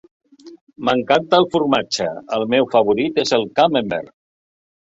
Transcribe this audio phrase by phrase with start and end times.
[0.89, 2.09] M'encanta el formatge;
[2.39, 4.13] el meu favorit és el camembert.